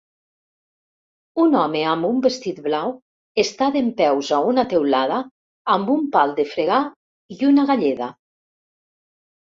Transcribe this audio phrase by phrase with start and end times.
[1.41, 2.95] Un home amb un vestit blau
[3.45, 5.21] està dempeus a una teulada
[5.77, 6.81] amb un pal de fregar
[7.37, 8.09] i una galleda.